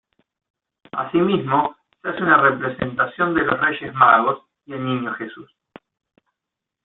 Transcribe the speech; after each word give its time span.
Asimismo, 0.93 1.75
se 2.01 2.09
hace 2.09 2.23
una 2.23 2.41
representación 2.41 3.35
de 3.35 3.43
los 3.45 3.59
Reyes 3.61 3.93
Magos 3.93 4.43
y 4.65 4.73
el 4.73 4.83
niño 4.83 5.13
Jesús. 5.13 5.55